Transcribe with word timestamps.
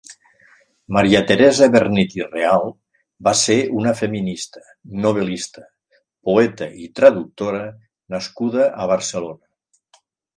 Maria 0.95 1.19
Teresa 1.31 1.65
Vernet 1.73 2.13
i 2.19 2.23
Real 2.29 2.71
va 3.27 3.33
ser 3.41 3.57
una 3.81 3.93
feminista, 3.99 4.63
novel·lista, 5.03 5.65
poeta 6.31 6.69
i 6.85 6.89
traductora 7.01 7.61
nascuda 8.15 8.67
a 8.85 8.89
Barcelona. 8.93 10.03